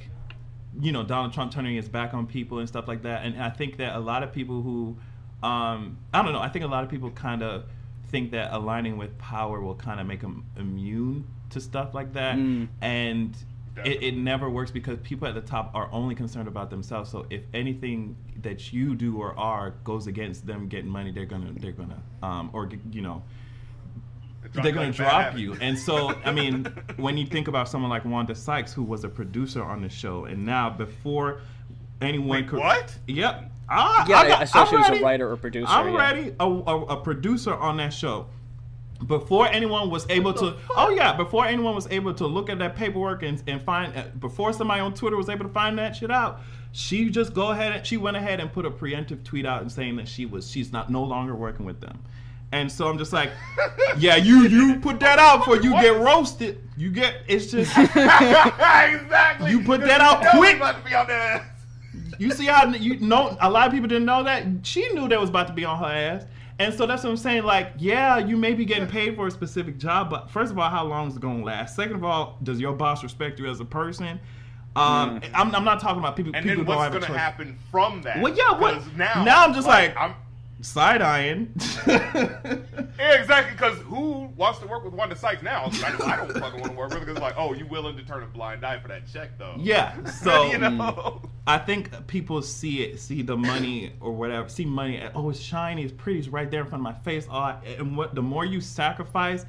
[0.80, 3.26] you know, Donald Trump turning his back on people and stuff like that.
[3.26, 4.98] And I think that a lot of people who,
[5.44, 7.66] um, I don't know, I think a lot of people kind of
[8.10, 12.36] think that aligning with power will kind of make them immune to stuff like that.
[12.36, 12.68] Mm.
[12.82, 13.36] And
[13.86, 17.10] it, it never works because people at the top are only concerned about themselves.
[17.10, 21.52] So if anything that you do or are goes against them getting money, they're gonna
[21.56, 23.24] they're gonna um or you know
[24.54, 25.40] Drop they're gonna drop habit.
[25.40, 25.54] you.
[25.62, 26.66] And so, I mean,
[26.98, 30.26] when you think about someone like Wanda Sykes, who was a producer on the show,
[30.26, 31.42] and now before
[32.02, 32.98] anyone Wait, could, what?
[33.08, 33.52] Yep.
[33.70, 35.68] Ah, Yeah, I got- I saw I'm she was a writer or producer.
[35.70, 36.00] I'm yeah.
[36.00, 36.36] ready.
[36.40, 38.28] A, a, a producer on that show.
[39.08, 42.76] Before anyone was able to, oh yeah, before anyone was able to look at that
[42.76, 46.12] paperwork and, and find, uh, before somebody on Twitter was able to find that shit
[46.12, 46.42] out,
[46.72, 49.72] she just go ahead and she went ahead and put a preemptive tweet out and
[49.72, 52.00] saying that she was she's not no longer working with them.
[52.54, 53.32] And so I'm just like,
[53.98, 56.62] yeah, you you put that out before you get roasted.
[56.78, 59.52] You get it's just exactly.
[59.52, 60.52] You put that out quick.
[60.52, 61.48] it's About to be on their ass.
[62.18, 65.20] You see how you know a lot of people didn't know that she knew that
[65.20, 66.26] was about to be on her ass,
[66.62, 67.44] and so that's what I'm saying.
[67.44, 70.70] Like, yeah, you may be getting paid for a specific job, but first of all,
[70.70, 71.76] how long is it gonna last?
[71.76, 74.20] Second of all, does your boss respect you as a person?
[74.76, 76.32] Um, I'm, I'm not talking about people.
[76.34, 78.22] And people then what's going to happen from that?
[78.22, 80.16] Well, yeah, what- Now, now I'm just like- I'm,
[80.62, 81.52] Side eyeing.
[81.88, 82.60] yeah,
[83.00, 83.54] exactly.
[83.54, 85.66] Because who wants to work with Wanda Sykes now?
[85.84, 87.06] I don't, I don't fucking want to work with her.
[87.06, 89.56] Because like, oh, you willing to turn a blind eye for that check though?
[89.60, 89.96] yeah.
[90.06, 91.22] So you know.
[91.48, 95.02] I think people see it, see the money or whatever, see money.
[95.16, 97.26] Oh, it's shiny, it's pretty, it's right there in front of my face.
[97.30, 99.46] Oh, I- and what the more you sacrifice,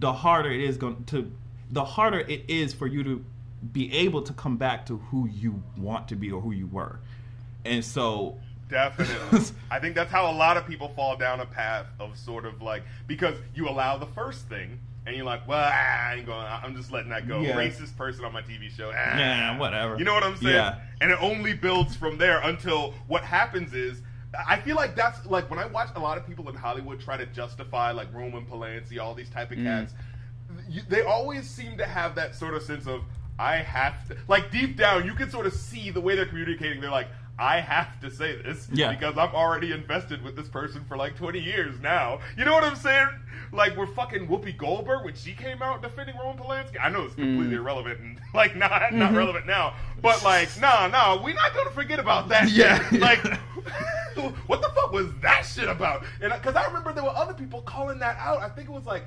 [0.00, 1.30] the harder it is going to,
[1.70, 3.24] the harder it is for you to
[3.72, 6.98] be able to come back to who you want to be or who you were.
[7.64, 8.38] And so,
[8.68, 9.40] Definitely.
[9.70, 12.62] I think that's how a lot of people fall down a path of sort of
[12.62, 16.46] like because you allow the first thing and you're like, well, ah, I ain't going.
[16.46, 17.40] I'm just letting that go.
[17.40, 17.56] Yeah.
[17.56, 18.92] Racist person on my TV show.
[18.94, 19.18] Ah.
[19.18, 19.96] Yeah, whatever.
[19.96, 20.54] You know what I'm saying?
[20.54, 20.80] Yeah.
[21.00, 24.02] And it only builds from there until what happens is.
[24.46, 27.16] I feel like that's like when I watch a lot of people in Hollywood try
[27.16, 29.94] to justify like Roman Polanski, all these type of cats.
[30.68, 33.04] You, they always seem to have that sort of sense of
[33.38, 36.78] I have to like deep down you can sort of see the way they're communicating.
[36.78, 37.08] They're like
[37.38, 38.92] I have to say this Yeah.
[38.92, 42.18] because I'm already invested with this person for like 20 years now.
[42.36, 43.08] You know what I'm saying?
[43.52, 46.76] Like we're fucking Whoopi Goldberg when she came out defending Roman Polanski.
[46.82, 47.18] I know it's mm.
[47.18, 49.16] completely irrelevant and like not not mm-hmm.
[49.16, 52.50] relevant now, but like nah nah we're not gonna forget about that.
[52.58, 52.88] Yeah.
[52.88, 53.00] shit.
[53.00, 53.24] like
[54.46, 56.04] what the fuck was that shit about?
[56.20, 58.40] And because I remember there were other people calling that out.
[58.40, 59.04] I think it was like.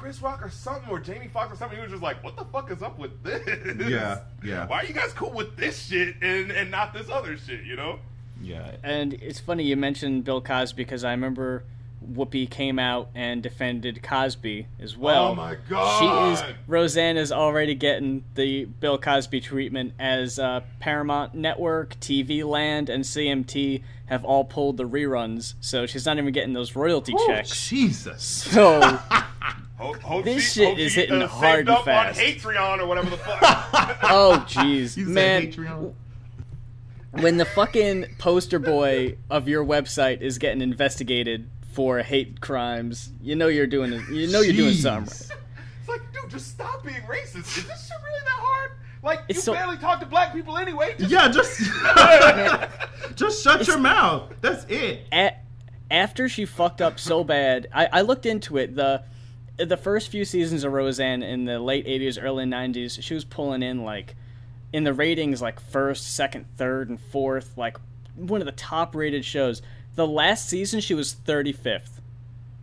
[0.00, 1.76] Chris Rock or something, or Jamie Foxx or something.
[1.76, 3.88] He was just like, "What the fuck is up with this?
[3.88, 4.66] Yeah, yeah.
[4.66, 7.64] Why are you guys cool with this shit and and not this other shit?
[7.64, 7.98] You know?
[8.42, 8.72] yeah.
[8.82, 11.64] And it's funny you mentioned Bill Cosby because I remember
[12.14, 15.28] Whoopi came out and defended Cosby as well.
[15.28, 15.98] Oh my god!
[15.98, 22.42] She is Roseanne is already getting the Bill Cosby treatment as uh, Paramount Network, TV
[22.42, 27.12] Land, and CMT have all pulled the reruns, so she's not even getting those royalty
[27.14, 27.68] Oh, checks.
[27.68, 28.22] Jesus.
[28.22, 28.80] So
[29.80, 32.20] Hope, hope This she, shit hope is hitting uh, hard and up fast.
[32.20, 33.38] on Patreon or whatever the fuck.
[34.04, 35.94] oh jeez, man.
[37.12, 43.34] When the fucking poster boy of your website is getting investigated for hate crimes, you
[43.36, 43.92] know you're doing.
[44.12, 45.28] You know you're doing something.
[45.28, 45.38] right.
[45.80, 47.38] it's like, dude, just stop being racist.
[47.58, 48.70] Is this shit really that hard?
[49.02, 50.94] Like, It's you so- barely talk to black people anyway.
[50.98, 51.58] Just, Yeah, just
[53.16, 54.30] just shut your mouth.
[54.42, 55.06] That's it.
[55.10, 55.36] A-
[55.90, 58.76] after she fucked up so bad, I, I looked into it.
[58.76, 59.02] The
[59.64, 63.62] the first few seasons of Roseanne in the late '80s, early '90s, she was pulling
[63.62, 64.14] in like
[64.72, 67.76] in the ratings like first, second, third, and fourth, like
[68.14, 69.62] one of the top rated shows.
[69.96, 72.00] The last season, she was 35th.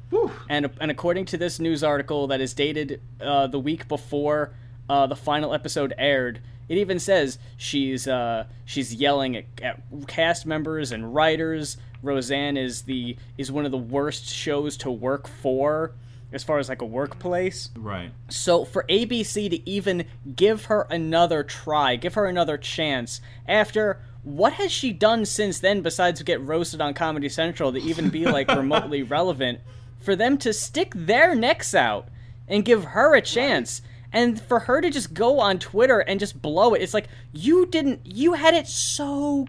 [0.10, 0.32] Whew.
[0.48, 4.54] And, and according to this news article that is dated uh, the week before
[4.89, 6.39] uh, the final episode aired,
[6.70, 11.78] it even says she's uh, she's yelling at, at cast members and writers.
[12.02, 15.93] Roseanne is the is one of the worst shows to work for
[16.32, 17.70] as far as like a workplace.
[17.76, 18.12] Right.
[18.30, 20.06] So for ABC to even
[20.36, 25.82] give her another try, give her another chance after what has she done since then
[25.82, 29.60] besides get roasted on Comedy Central to even be like remotely relevant?
[30.00, 32.10] For them to stick their necks out
[32.48, 33.82] and give her a chance.
[34.12, 37.66] And for her to just go on Twitter and just blow it, it's like you
[37.66, 38.02] didn't.
[38.06, 39.48] You had it so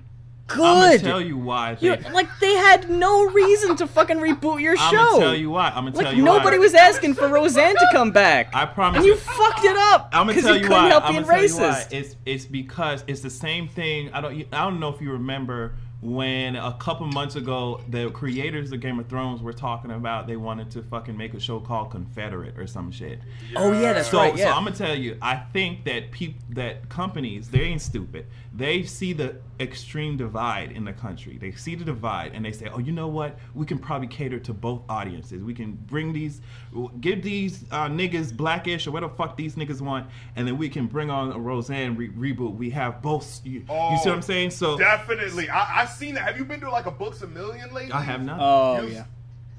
[0.50, 1.74] I'm gonna tell you why.
[1.74, 4.84] They, like they had no reason to fucking reboot your show.
[4.86, 5.68] I'm gonna tell you why.
[5.68, 6.62] I'm gonna tell Like you nobody why.
[6.64, 8.54] was asking for Roseanne to come back.
[8.54, 10.08] I promise And you you- fucked it up.
[10.12, 10.88] I'm gonna tell you you why.
[10.88, 11.86] help I'm gonna tell you why.
[11.90, 14.10] It's it's because it's the same thing.
[14.12, 18.70] I don't I don't know if you remember when a couple months ago the creators
[18.70, 21.90] of Game of Thrones were talking about they wanted to fucking make a show called
[21.90, 23.18] Confederate or some shit.
[23.56, 24.38] Oh yeah, that's So, right.
[24.38, 28.26] so I'm gonna tell you, I think that peop- that companies they ain't stupid.
[28.54, 31.36] They see the extreme divide in the country.
[31.36, 33.36] They see the divide and they say, oh, you know what?
[33.54, 35.42] We can probably cater to both audiences.
[35.42, 36.40] We can bring these,
[37.00, 40.68] give these uh, niggas blackish or whatever the fuck these niggas want, and then we
[40.68, 42.54] can bring on a Roseanne re- reboot.
[42.56, 43.40] We have both.
[43.44, 44.50] You, you see what I'm saying?
[44.50, 45.48] So Definitely.
[45.50, 46.24] I, I've seen that.
[46.24, 47.92] Have you been to like a Books a Million lately?
[47.92, 48.38] I have not.
[48.40, 49.04] oh You- yeah.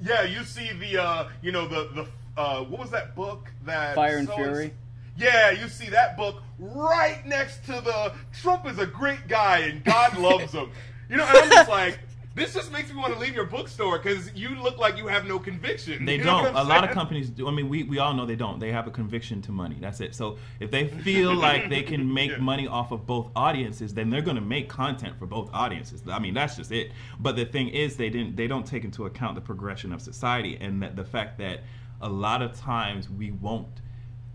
[0.02, 3.96] Yeah, you see the uh you know the the uh what was that book that
[3.96, 4.74] Fire and so- Fury?
[5.18, 9.84] Yeah, you see that book right next to the Trump is a great guy and
[9.84, 10.70] God loves him.
[11.10, 12.00] You know, and I'm just like
[12.36, 15.26] this just makes me want to leave your bookstore because you look like you have
[15.26, 16.06] no conviction.
[16.06, 16.56] They You know don't.
[16.56, 17.48] A lot of companies do.
[17.48, 18.60] I mean, we, we all know they don't.
[18.60, 19.78] They have a conviction to money.
[19.80, 20.14] That's it.
[20.16, 22.38] So if they feel like they can make Yeah.
[22.38, 26.04] money off of both audiences, then they're going to make content for both audiences.
[26.08, 26.92] I mean, that's just it.
[27.20, 28.36] But the thing is, they didn't.
[28.36, 31.62] They don't take into account the progression of society and that the fact that
[32.02, 33.68] a lot of times we won't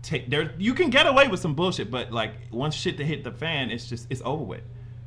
[0.03, 0.53] take there.
[0.59, 3.71] You can get away with some bullshit, but like once shit to hit the fan,
[3.71, 4.61] it's just it's over with.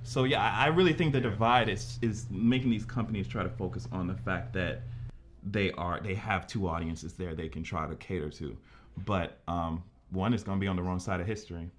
[0.08, 3.50] So yeah, I I really think the divide is is making these companies try to
[3.50, 4.80] focus on the fact that
[5.42, 8.56] they are they have two audiences there they can try to cater to,
[9.04, 11.70] but um, one is going to be on the wrong side of history.